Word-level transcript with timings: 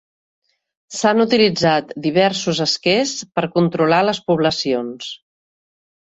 S'han 0.99 1.23
utilitzat 1.25 1.93
diversos 2.05 2.63
esquers 2.67 3.13
per 3.37 3.45
controlar 3.59 4.01
les 4.09 4.25
poblacions. 4.33 5.13